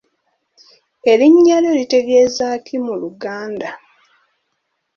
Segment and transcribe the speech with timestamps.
[1.11, 3.69] Erinnya lyo litegeeza ki mu Luganda.